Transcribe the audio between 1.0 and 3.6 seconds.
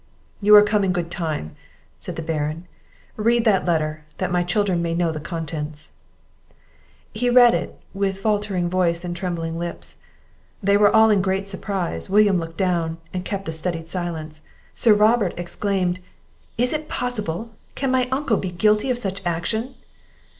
time," said the Baron. "Read